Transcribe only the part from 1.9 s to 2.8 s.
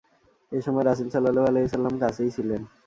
কাছেই ছিলেন।